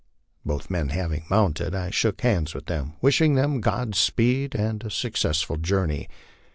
[0.43, 4.89] Both men having mounted, I shook hands with them, wishing them God speed and a
[4.89, 6.07] successful journey.